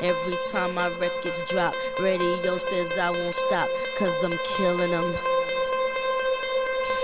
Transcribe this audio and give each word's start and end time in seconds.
Every 0.00 0.36
time 0.52 0.74
my 0.74 0.88
records 1.00 1.44
drop, 1.50 1.74
radio 2.00 2.56
says 2.56 2.96
I 2.96 3.10
won't 3.10 3.34
stop, 3.34 3.68
cause 3.98 4.22
I'm 4.22 4.32
killing 4.56 4.90
them. 4.92 5.12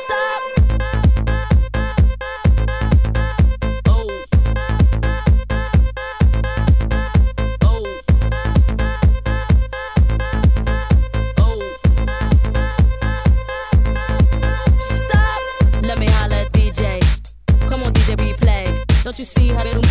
Stop 0.05 0.43
Stop 14.81 15.83
Let 15.83 15.99
me 15.99 16.07
holler, 16.07 16.45
DJ. 16.53 17.01
Come 17.69 17.83
on, 17.83 17.93
DJ, 17.93 18.21
we. 18.21 18.35
Don't 19.05 19.19
you 19.19 19.25
see 19.27 19.49
how 19.49 19.84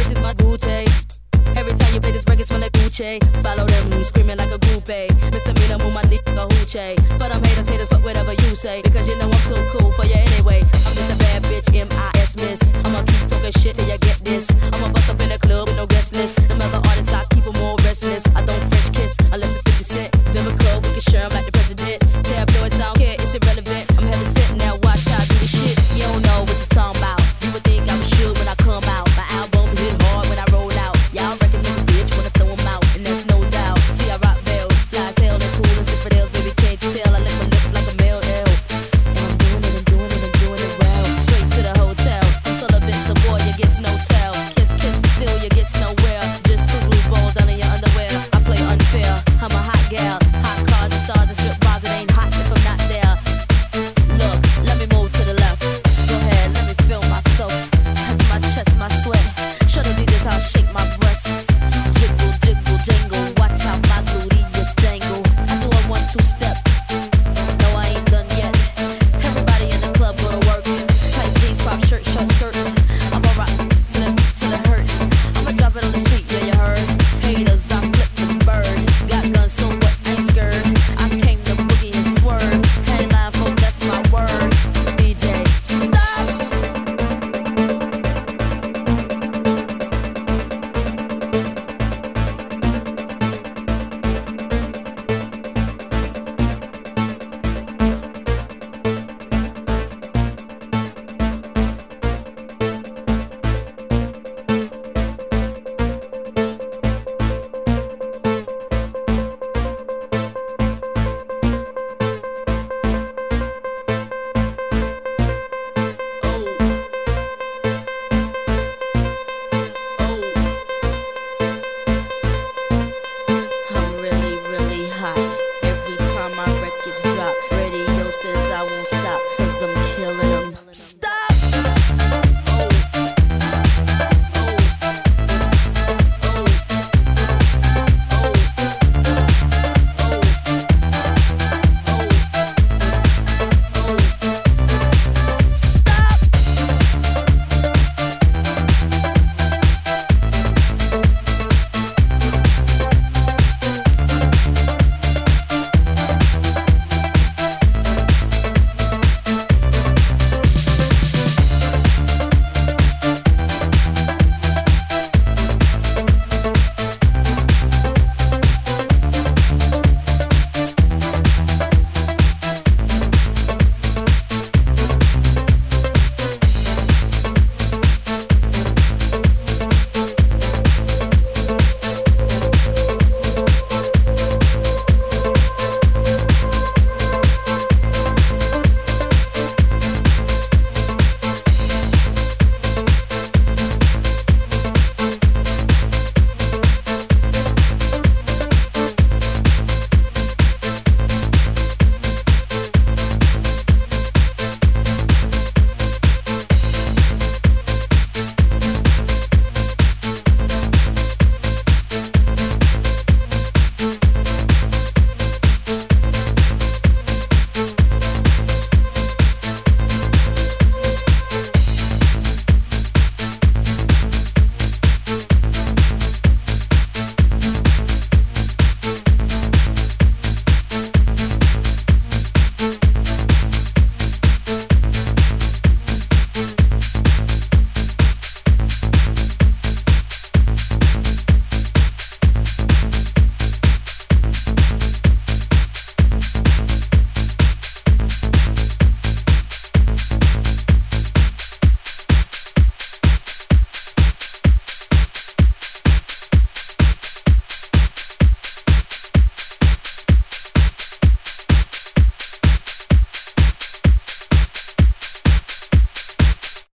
Follow 2.94 3.66
them, 3.66 4.04
screaming 4.04 4.38
like 4.38 4.52
a 4.52 4.60
groupie. 4.60 5.10
Misdemeanor, 5.32 5.80
move 5.80 5.96
my 5.96 6.04
dick 6.04 6.22
like 6.28 6.38
a 6.38 6.46
hoochie. 6.54 7.18
But 7.18 7.32
I'm 7.32 7.44
haters, 7.44 7.68
haters, 7.68 7.90
fuck 7.90 8.04
whatever 8.04 8.34
you 8.34 8.56
say. 8.56 8.84
Because 8.84 9.08
you 9.08 9.18
know 9.18 9.26
I'm 9.26 9.50
too 9.50 9.58
cool 9.74 9.92
for 9.94 10.06
you 10.06 10.14
anyway. 10.14 10.62
I'm 10.62 10.94
just 10.94 11.12
a 11.12 11.18
bad 11.18 11.42
bitch, 11.42 11.74
M-I-S 11.74 12.36
miss. 12.38 12.62
I'ma 12.86 13.02
keep 13.02 13.30
talking 13.30 13.52
shit 13.62 13.76
till 13.78 13.90
you 13.90 13.98
get 13.98 14.20
this. 14.24 14.46
I'ma 14.74 14.94
bust 14.94 15.10
up 15.10 15.20
in 15.22 15.30
the 15.30 15.40
club 15.40 15.70
with 15.70 15.78
no 15.78 15.88
guest 15.88 16.14
list. 16.14 16.36
Them 16.48 16.62
other 16.62 16.88
artists, 16.88 17.12
I 17.12 17.26
keep 17.34 17.46
them 17.46 17.58
all 17.64 17.78
restless. 17.78 18.24
I 18.36 18.46
don't 18.46 18.62
French 18.70 18.96
kiss 18.96 19.16
unless 19.32 19.56
it's 19.56 19.72
50 19.72 19.84
cent. 19.86 20.16
Lyrical, 20.36 20.82
we 20.82 20.90
can 20.94 21.02
share 21.02 21.24
'em 21.24 21.32
like 21.32 21.46
the 21.48 21.54